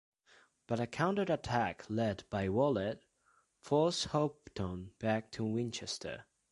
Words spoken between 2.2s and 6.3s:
by Waller forced Hopton back to Winchester.